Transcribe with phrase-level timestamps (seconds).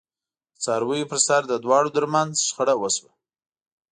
[0.53, 3.11] د څارویو پرسر د دواړو ترمنځ شخړه وشوه.